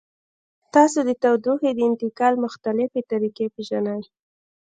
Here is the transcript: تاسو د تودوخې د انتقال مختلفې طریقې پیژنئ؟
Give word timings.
تاسو 0.73 0.99
د 1.07 1.09
تودوخې 1.21 1.71
د 1.75 1.79
انتقال 1.89 2.33
مختلفې 2.45 3.01
طریقې 3.11 3.45
پیژنئ؟ 3.55 4.01